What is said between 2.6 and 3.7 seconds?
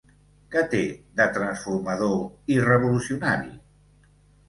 revolucionari?